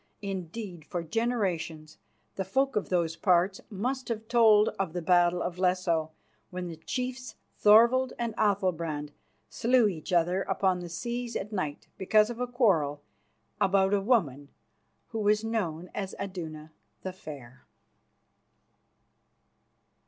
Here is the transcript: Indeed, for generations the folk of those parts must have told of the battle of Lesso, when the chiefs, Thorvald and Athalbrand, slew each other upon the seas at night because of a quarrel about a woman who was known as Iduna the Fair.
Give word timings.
Indeed, 0.23 0.83
for 0.83 1.03
generations 1.03 1.99
the 2.33 2.43
folk 2.43 2.75
of 2.75 2.89
those 2.89 3.15
parts 3.15 3.61
must 3.69 4.09
have 4.09 4.27
told 4.27 4.69
of 4.79 4.93
the 4.93 5.01
battle 5.03 5.43
of 5.43 5.59
Lesso, 5.59 6.09
when 6.49 6.65
the 6.65 6.75
chiefs, 6.77 7.35
Thorvald 7.59 8.11
and 8.17 8.35
Athalbrand, 8.35 9.11
slew 9.47 9.87
each 9.87 10.11
other 10.11 10.41
upon 10.41 10.79
the 10.79 10.89
seas 10.89 11.35
at 11.35 11.53
night 11.53 11.87
because 11.99 12.31
of 12.31 12.39
a 12.39 12.47
quarrel 12.47 13.03
about 13.61 13.93
a 13.93 14.01
woman 14.01 14.49
who 15.09 15.19
was 15.19 15.43
known 15.43 15.91
as 15.93 16.15
Iduna 16.19 16.71
the 17.03 17.13
Fair. 17.13 17.67